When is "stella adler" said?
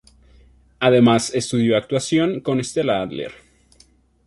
2.63-3.33